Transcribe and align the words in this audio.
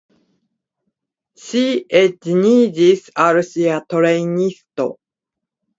Ŝi 1.43 1.61
edziniĝis 2.01 3.07
al 3.27 3.45
sia 3.53 3.81
trejnisto. 3.95 4.93